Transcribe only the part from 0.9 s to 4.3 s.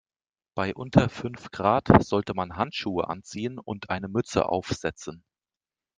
fünf Grad sollte man Handschuhe anziehen und eine